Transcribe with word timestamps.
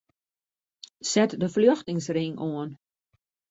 Set 1.09 1.37
de 1.43 1.51
ferljochtingsring 1.57 2.35
oan. 2.49 2.75